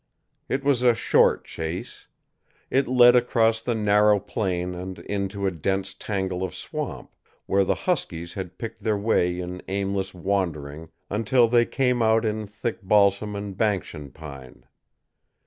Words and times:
It 0.49 0.63
was 0.63 0.81
a 0.81 0.95
short 0.95 1.45
chase. 1.45 2.07
It 2.71 2.87
led 2.87 3.15
across 3.15 3.61
the 3.61 3.75
narrow 3.75 4.19
plain 4.19 4.73
and 4.73 4.97
into 4.97 5.45
a 5.45 5.51
dense 5.51 5.93
tangle 5.93 6.41
of 6.41 6.55
swamp, 6.55 7.11
where 7.45 7.63
the 7.63 7.75
huskies 7.85 8.33
had 8.33 8.57
picked 8.57 8.81
their 8.81 8.97
way 8.97 9.39
in 9.39 9.61
aimless 9.67 10.11
wandering 10.11 10.89
until 11.11 11.47
they 11.47 11.67
came 11.67 12.01
out 12.01 12.25
in 12.25 12.47
thick 12.47 12.81
balsam 12.81 13.35
and 13.35 13.55
Banksian 13.55 14.09
pine. 14.11 14.65